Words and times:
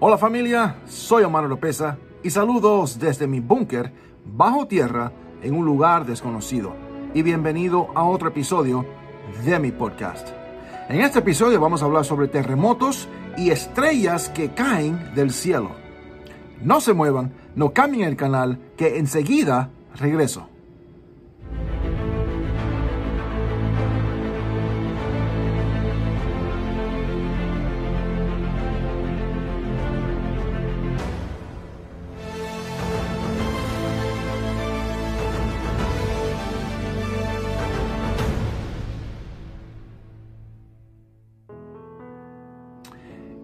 Hola 0.00 0.16
familia, 0.16 0.76
soy 0.86 1.24
Omar 1.24 1.44
Oropesa 1.44 1.98
y 2.22 2.30
saludos 2.30 3.00
desde 3.00 3.26
mi 3.26 3.40
búnker 3.40 3.92
bajo 4.24 4.68
tierra 4.68 5.10
en 5.42 5.56
un 5.56 5.64
lugar 5.64 6.06
desconocido. 6.06 6.72
Y 7.14 7.22
bienvenido 7.22 7.88
a 7.96 8.04
otro 8.04 8.28
episodio 8.28 8.86
de 9.44 9.58
mi 9.58 9.72
podcast. 9.72 10.28
En 10.88 11.00
este 11.00 11.18
episodio 11.18 11.60
vamos 11.60 11.82
a 11.82 11.86
hablar 11.86 12.04
sobre 12.04 12.28
terremotos 12.28 13.08
y 13.36 13.50
estrellas 13.50 14.28
que 14.28 14.50
caen 14.50 15.16
del 15.16 15.32
cielo. 15.32 15.72
No 16.62 16.80
se 16.80 16.92
muevan, 16.92 17.32
no 17.56 17.72
cambien 17.72 18.06
el 18.06 18.14
canal, 18.14 18.60
que 18.76 18.98
enseguida 18.98 19.70
regreso. 19.96 20.48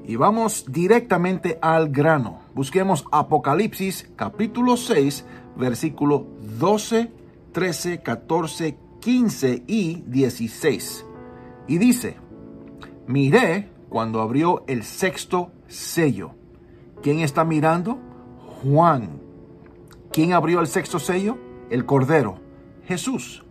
Y 0.06 0.16
vamos 0.16 0.66
directamente 0.68 1.58
al 1.62 1.88
grano. 1.88 2.40
Busquemos 2.54 3.06
Apocalipsis 3.10 4.10
capítulo 4.16 4.76
6, 4.76 5.24
versículo 5.56 6.26
12, 6.58 7.10
13, 7.52 8.02
14, 8.02 8.76
15 9.00 9.64
y 9.66 10.02
16. 10.06 11.06
Y 11.68 11.78
dice, 11.78 12.16
miré 13.06 13.70
cuando 13.88 14.20
abrió 14.20 14.64
el 14.66 14.84
sexto 14.84 15.52
sello. 15.68 16.32
¿Quién 17.02 17.20
está 17.20 17.44
mirando? 17.44 17.98
Juan. 18.62 19.20
¿Quién 20.12 20.34
abrió 20.34 20.60
el 20.60 20.66
sexto 20.66 20.98
sello? 20.98 21.38
El 21.70 21.86
Cordero, 21.86 22.36
Jesús. 22.86 23.42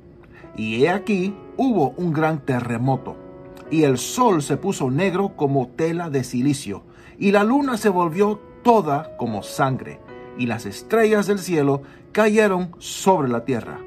Y 0.56 0.84
he 0.84 0.90
aquí 0.92 1.36
hubo 1.58 1.96
un 1.98 2.14
gran 2.14 2.46
terremoto 2.46 3.23
y 3.72 3.84
el 3.84 3.98
sol 3.98 4.42
se 4.42 4.58
puso 4.58 4.92
negro 4.92 5.36
como 5.36 5.68
tela 5.68 6.10
de 6.10 6.24
silicio, 6.24 6.84
y 7.18 7.32
la 7.32 7.44
luna 7.44 7.78
se 7.78 7.90
volvió 7.90 8.40
toda 8.64 9.16
como 9.18 9.44
sangre, 9.44 10.00
y 10.38 10.48
las 10.48 10.66
estrellas 10.66 11.28
del 11.28 11.40
cielo 11.40 11.82
cayeron 12.12 12.76
sobre 12.80 13.30
la 13.30 13.46
tierra, 13.46 13.80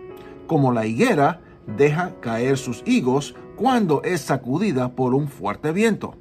como 0.46 0.72
la 0.72 0.86
higuera 0.86 1.40
deja 1.66 2.14
caer 2.20 2.58
sus 2.58 2.82
higos 2.86 3.34
cuando 3.56 4.02
es 4.02 4.20
sacudida 4.20 4.94
por 4.94 5.14
un 5.14 5.28
fuerte 5.28 5.72
viento. 5.72 6.14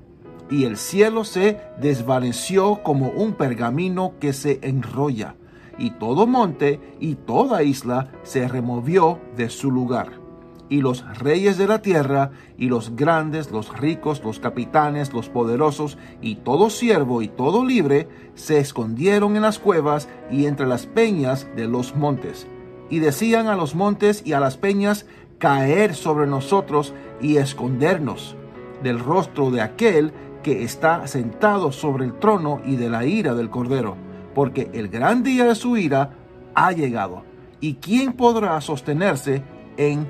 Y 0.50 0.66
el 0.66 0.78
cielo 0.78 1.24
se 1.24 1.60
desvaneció 1.80 2.84
como 2.84 3.10
un 3.10 3.34
pergamino 3.34 4.14
que 4.20 4.34
se 4.34 4.60
enrolla, 4.62 5.36
y 5.78 5.92
todo 5.92 6.28
monte 6.28 6.80
y 7.00 7.16
toda 7.16 7.64
isla 7.64 8.12
se 8.24 8.48
removió 8.48 9.20
de 9.36 9.50
su 9.50 9.72
lugar 9.72 10.25
y 10.70 10.82
los 10.82 11.06
reyes 11.20 11.58
de 11.58 11.68
la 11.68 11.82
tierra, 11.82 12.32
y 12.58 12.70
los 12.70 12.96
grandes, 12.96 13.52
los 13.52 13.78
ricos, 13.78 14.24
los 14.24 14.40
capitanes, 14.40 15.14
los 15.14 15.30
poderosos, 15.30 15.98
y 16.22 16.36
todo 16.36 16.70
siervo 16.70 17.22
y 17.22 17.28
todo 17.28 17.64
libre, 17.64 18.08
se 18.34 18.60
escondieron 18.60 19.36
en 19.36 19.44
las 19.44 19.60
cuevas 19.60 20.08
y 20.32 20.46
entre 20.46 20.66
las 20.66 20.86
peñas 20.88 21.48
de 21.56 21.68
los 21.68 21.96
montes. 21.96 22.48
Y 22.90 23.00
decían 23.00 23.48
a 23.48 23.56
los 23.56 23.76
montes 23.76 24.24
y 24.26 24.34
a 24.34 24.40
las 24.40 24.58
peñas, 24.58 25.06
caer 25.38 25.96
sobre 25.96 26.28
nosotros 26.28 26.94
y 27.22 27.38
escondernos 27.38 28.36
del 28.82 29.00
rostro 29.00 29.52
de 29.52 29.62
aquel 29.62 30.14
que 30.44 30.64
está 30.64 31.08
sentado 31.08 31.72
sobre 31.72 32.06
el 32.06 32.20
trono 32.20 32.62
y 32.66 32.76
de 32.76 32.90
la 32.90 33.06
ira 33.06 33.34
del 33.34 33.50
Cordero, 33.50 33.98
porque 34.34 34.70
el 34.74 34.90
gran 34.90 35.24
día 35.24 35.46
de 35.46 35.56
su 35.56 35.76
ira 35.78 36.12
ha 36.54 36.72
llegado. 36.72 37.24
¿Y 37.60 37.76
quién 37.76 38.14
podrá 38.14 38.60
sostenerse 38.62 39.44
en 39.78 40.08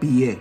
pie. 0.00 0.38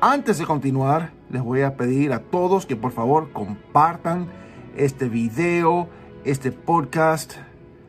Antes 0.00 0.38
de 0.38 0.44
continuar, 0.44 1.12
les 1.30 1.42
voy 1.42 1.62
a 1.62 1.76
pedir 1.76 2.12
a 2.12 2.18
todos 2.20 2.66
que 2.66 2.76
por 2.76 2.92
favor 2.92 3.32
compartan 3.32 4.28
este 4.76 5.08
video, 5.08 5.88
este 6.24 6.52
podcast, 6.52 7.34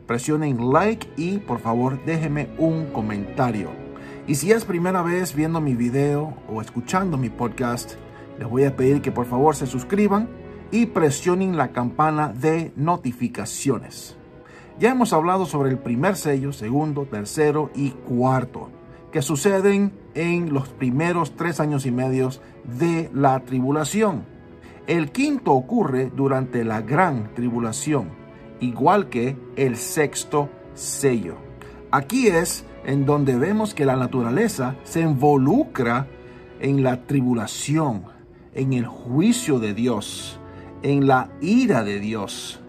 presionen 0.06 0.72
like 0.72 1.08
y 1.18 1.40
por 1.40 1.60
favor 1.60 2.04
déjenme 2.06 2.50
un 2.58 2.86
comentario. 2.88 3.70
Y 4.28 4.36
si 4.36 4.52
es 4.52 4.64
primera 4.64 5.02
vez 5.02 5.34
viendo 5.34 5.60
mi 5.60 5.74
video 5.74 6.36
o 6.48 6.62
escuchando 6.62 7.18
mi 7.18 7.30
podcast, 7.30 7.94
les 8.38 8.48
voy 8.48 8.64
a 8.66 8.76
pedir 8.76 9.02
que 9.02 9.12
por 9.12 9.26
favor 9.26 9.56
se 9.56 9.66
suscriban 9.66 10.30
y 10.72 10.86
presionen 10.86 11.58
la 11.58 11.70
campana 11.70 12.30
de 12.30 12.72
notificaciones. 12.76 14.16
Ya 14.80 14.92
hemos 14.92 15.12
hablado 15.12 15.46
sobre 15.46 15.72
el 15.72 15.80
primer 15.80 16.16
sello, 16.16 16.54
segundo, 16.54 17.06
tercero 17.06 17.72
y 17.76 17.90
cuarto 17.90 18.70
que 19.12 19.22
suceden 19.22 19.94
en 20.14 20.54
los 20.54 20.70
primeros 20.70 21.36
tres 21.36 21.60
años 21.60 21.86
y 21.86 21.92
medios 21.92 22.42
de 22.64 23.10
la 23.14 23.40
tribulación. 23.42 24.26
El 24.88 25.12
quinto 25.12 25.54
ocurre 25.54 26.12
durante 26.16 26.64
la 26.64 26.82
gran 26.82 27.34
tribulación, 27.34 28.10
igual 28.60 29.10
que 29.10 29.38
el 29.56 29.78
sexto 29.78 30.50
sello. 30.74 31.36
Aquí 31.92 32.28
es 32.28 32.66
en 32.86 33.06
donde 33.06 33.38
vemos 33.38 33.74
que 33.74 33.86
la 33.86 33.96
naturaleza 33.96 34.76
se 34.84 35.02
involucra 35.02 36.08
en 36.60 36.84
la 36.84 37.06
tribulación, 37.06 38.06
en 38.54 38.74
el 38.74 38.86
juicio 38.86 39.60
de 39.60 39.74
Dios, 39.74 40.40
en 40.84 41.08
la 41.08 41.30
ira 41.42 41.84
de 41.84 42.00
Dios. 42.00 42.60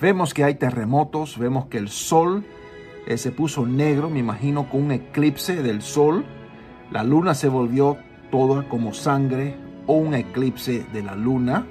Vemos 0.00 0.34
que 0.34 0.44
hay 0.44 0.56
terremotos, 0.56 1.38
vemos 1.38 1.66
que 1.66 1.78
el 1.78 1.88
sol 1.88 2.44
eh, 3.06 3.18
se 3.18 3.30
puso 3.30 3.64
negro, 3.66 4.10
me 4.10 4.18
imagino, 4.18 4.68
con 4.68 4.82
un 4.84 4.92
eclipse 4.92 5.62
del 5.62 5.80
sol. 5.80 6.24
La 6.90 7.04
luna 7.04 7.34
se 7.34 7.48
volvió 7.48 7.96
toda 8.30 8.68
como 8.68 8.92
sangre 8.92 9.56
o 9.86 9.94
un 9.94 10.14
eclipse 10.14 10.84
de 10.92 11.02
la 11.02 11.14
luna. 11.14 11.66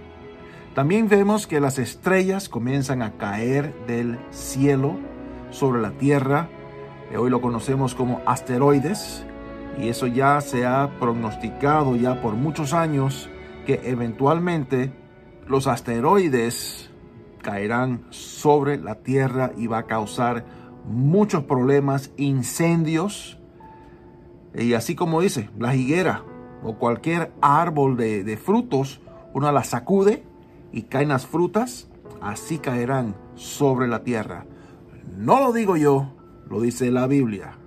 También 0.73 1.07
vemos 1.09 1.45
que 1.47 1.59
las 1.59 1.77
estrellas 1.77 2.49
comienzan 2.49 3.01
a 3.01 3.13
caer 3.13 3.73
del 3.85 4.17
cielo 4.31 4.97
sobre 5.49 5.81
la 5.81 5.91
Tierra. 5.91 6.49
Eh, 7.11 7.17
hoy 7.17 7.29
lo 7.29 7.41
conocemos 7.41 7.95
como 7.95 8.21
asteroides. 8.25 9.25
Y 9.77 9.89
eso 9.89 10.07
ya 10.07 10.39
se 10.39 10.65
ha 10.65 10.89
pronosticado 11.01 11.97
ya 11.97 12.21
por 12.21 12.35
muchos 12.35 12.73
años 12.73 13.29
que 13.65 13.81
eventualmente 13.83 14.93
los 15.47 15.67
asteroides 15.67 16.89
caerán 17.41 18.05
sobre 18.09 18.77
la 18.77 18.95
Tierra 18.95 19.51
y 19.57 19.67
va 19.67 19.79
a 19.79 19.85
causar 19.85 20.45
muchos 20.87 21.43
problemas, 21.43 22.11
incendios. 22.17 23.37
Y 24.53 24.73
así 24.73 24.95
como 24.95 25.21
dice, 25.21 25.49
la 25.57 25.75
higuera 25.75 26.23
o 26.63 26.75
cualquier 26.75 27.31
árbol 27.41 27.97
de, 27.97 28.39
frutos, 28.43 29.01
uno 29.33 29.51
la 29.51 29.63
sacude 29.63 30.23
y 30.71 30.83
caen 30.83 31.09
las 31.09 31.25
frutas, 31.25 31.89
así 32.21 32.57
caerán 32.57 33.15
sobre 33.35 33.87
la 33.87 34.03
tierra. 34.03 34.45
No 35.17 35.39
lo 35.39 35.53
digo 35.53 35.77
yo, 35.77 36.13
lo 36.49 36.61
dice 36.61 36.91
la 36.91 37.07
Biblia. 37.07 37.57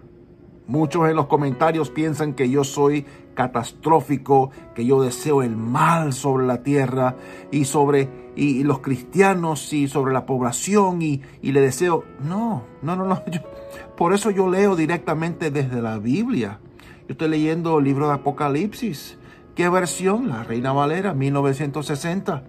Muchos 0.68 1.08
en 1.08 1.16
los 1.16 1.26
comentarios 1.26 1.88
piensan 1.88 2.34
que 2.34 2.50
yo 2.50 2.62
soy 2.62 3.06
catastrófico, 3.32 4.50
que 4.74 4.84
yo 4.84 5.00
deseo 5.00 5.42
el 5.42 5.56
mal 5.56 6.12
sobre 6.12 6.46
la 6.46 6.62
tierra 6.62 7.16
y 7.50 7.64
sobre 7.64 8.28
y, 8.36 8.64
los 8.64 8.80
cristianos 8.80 9.72
y 9.72 9.88
sobre 9.88 10.12
la 10.12 10.26
población 10.26 11.00
y, 11.00 11.22
le 11.40 11.60
deseo. 11.62 12.04
No, 12.22 12.64
no, 12.82 12.96
no, 12.96 13.06
no. 13.06 13.22
por 13.96 14.12
eso 14.12 14.30
yo 14.30 14.50
leo 14.50 14.76
directamente 14.76 15.50
desde 15.50 15.80
la 15.80 15.98
Biblia. 15.98 16.60
Yo 17.08 17.12
estoy 17.12 17.30
leyendo 17.30 17.78
el 17.78 17.84
libro 17.84 18.08
de 18.08 18.14
Apocalipsis. 18.14 19.16
¿Qué 19.54 19.70
versión? 19.70 20.28
La 20.28 20.44
Reina 20.44 20.72
Valera, 20.72 21.14
1960. 21.14 22.42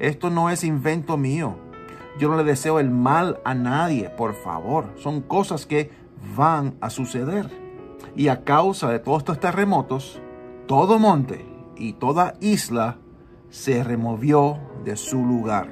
Esto 0.00 0.28
no 0.28 0.50
es 0.50 0.64
invento 0.64 1.16
mío. 1.16 1.54
Yo 2.18 2.28
no 2.28 2.36
le 2.36 2.42
deseo 2.42 2.80
el 2.80 2.90
mal 2.90 3.38
a 3.44 3.54
nadie, 3.54 4.10
por 4.10 4.34
favor. 4.34 4.86
Son 4.96 5.20
cosas 5.20 5.66
que 5.66 5.90
van 6.36 6.74
a 6.80 6.90
suceder. 6.90 7.59
Y 8.16 8.28
a 8.28 8.44
causa 8.44 8.90
de 8.90 8.98
todos 8.98 9.18
estos 9.18 9.40
terremotos, 9.40 10.20
todo 10.66 10.98
monte 10.98 11.46
y 11.76 11.94
toda 11.94 12.34
isla 12.40 12.98
se 13.48 13.82
removió 13.82 14.58
de 14.84 14.96
su 14.96 15.24
lugar. 15.24 15.68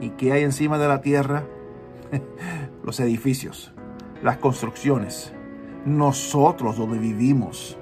¿Y 0.00 0.10
qué 0.10 0.32
hay 0.32 0.42
encima 0.42 0.78
de 0.78 0.88
la 0.88 1.00
tierra? 1.00 1.44
Los 2.82 3.00
edificios, 3.00 3.72
las 4.22 4.38
construcciones, 4.38 5.32
nosotros 5.84 6.76
donde 6.76 6.98
vivimos. 6.98 7.76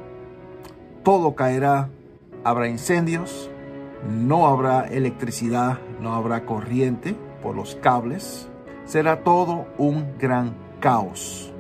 Todo 1.03 1.35
caerá, 1.35 1.91
habrá 2.45 2.69
incendios, 2.69 3.51
no 4.09 4.47
habrá 4.47 4.87
electricidad, 4.87 5.79
no 6.01 6.15
habrá 6.15 6.45
corriente 6.45 7.15
por 7.43 7.55
los 7.55 7.77
cables. 7.77 8.49
Será 8.85 9.23
todo 9.23 9.67
un 9.79 10.19
gran 10.19 10.55
caos. 10.81 11.53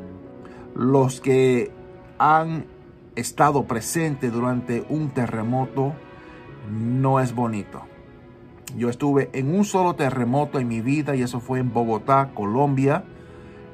Los 0.74 1.20
que 1.20 1.72
han 2.18 2.66
estado 3.14 3.64
presentes 3.64 4.32
durante 4.32 4.84
un 4.88 5.10
terremoto 5.10 5.94
no 6.70 7.20
es 7.20 7.34
bonito. 7.34 7.82
Yo 8.76 8.90
estuve 8.90 9.30
en 9.32 9.54
un 9.54 9.64
solo 9.64 9.94
terremoto 9.94 10.58
en 10.58 10.68
mi 10.68 10.80
vida 10.80 11.14
y 11.14 11.22
eso 11.22 11.40
fue 11.40 11.60
en 11.60 11.72
Bogotá, 11.72 12.30
Colombia. 12.34 13.04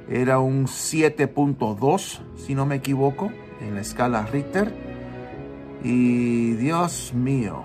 Era 0.09 0.39
un 0.39 0.67
7.2, 0.67 2.21
si 2.37 2.55
no 2.55 2.67
me 2.67 2.77
equivoco, 2.77 3.31
en 3.61 3.75
la 3.75 3.81
escala 3.81 4.27
Richter. 4.27 4.75
Y 5.83 6.53
Dios 6.53 7.13
mío, 7.15 7.65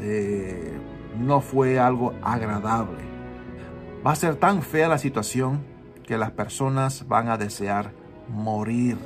eh, 0.00 0.78
no 1.18 1.40
fue 1.40 1.78
algo 1.78 2.12
agradable. 2.22 2.98
Va 4.06 4.12
a 4.12 4.16
ser 4.16 4.36
tan 4.36 4.62
fea 4.62 4.88
la 4.88 4.98
situación 4.98 5.64
que 6.04 6.18
las 6.18 6.30
personas 6.30 7.08
van 7.08 7.28
a 7.28 7.38
desear 7.38 7.92
morir. 8.28 8.98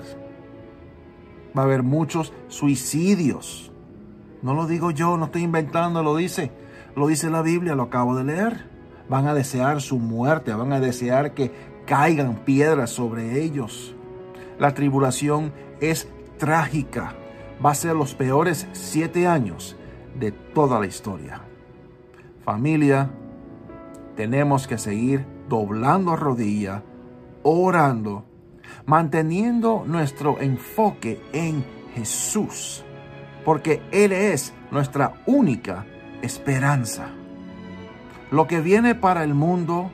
Va 1.57 1.63
a 1.63 1.65
haber 1.65 1.83
muchos 1.83 2.33
suicidios. 2.49 3.73
No 4.43 4.55
lo 4.55 4.67
digo 4.67 4.91
yo, 4.91 5.17
no 5.17 5.27
estoy 5.27 5.43
inventando, 5.43 6.03
lo 6.03 6.17
dice. 6.17 6.53
Lo 6.97 7.07
dice 7.07 7.31
la 7.31 7.43
Biblia, 7.43 7.75
lo 7.75 7.85
acabo 7.85 8.17
de 8.17 8.25
leer. 8.25 8.69
Van 9.09 9.27
a 9.27 9.35
desear 9.35 9.81
su 9.81 9.99
muerte, 9.99 10.53
van 10.55 10.73
a 10.73 10.81
desear 10.81 11.35
que 11.35 11.53
caigan 11.87 12.45
piedras 12.45 12.91
sobre 12.91 13.43
ellos. 13.43 13.95
La 14.59 14.75
tribulación 14.75 15.53
es 15.81 16.09
trágica. 16.39 17.15
Va 17.65 17.73
a 17.73 17.75
ser 17.75 17.95
los 17.97 18.15
peores 18.15 18.69
siete 18.73 19.27
años 19.27 19.77
de 20.19 20.33
toda 20.33 20.79
la 20.81 20.87
historia. 20.87 21.43
Familia, 22.45 23.11
tenemos 24.17 24.67
que 24.67 24.79
seguir 24.79 25.27
doblando 25.49 26.17
rodilla, 26.17 26.83
orando, 27.43 28.25
manteniendo 28.87 29.85
nuestro 29.87 30.41
enfoque 30.41 31.21
en 31.33 31.65
Jesús, 31.95 32.85
porque 33.45 33.83
Él 33.91 34.13
es 34.13 34.53
nuestra 34.71 35.23
única 35.27 35.87
esperanza. 36.23 37.09
Lo 38.31 38.47
que 38.47 38.61
viene 38.61 38.95
para 38.95 39.25
el 39.25 39.35
mundo 39.35 39.91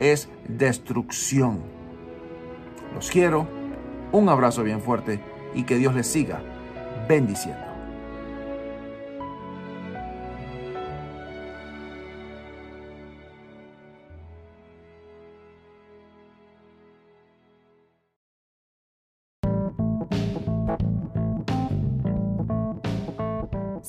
es 0.00 0.28
destrucción. 0.46 1.60
Los 2.94 3.10
quiero, 3.10 3.48
un 4.12 4.28
abrazo 4.28 4.62
bien 4.62 4.80
fuerte 4.80 5.20
y 5.54 5.64
que 5.64 5.76
Dios 5.76 5.94
les 5.94 6.06
siga 6.06 6.40
bendiciendo. 7.08 7.73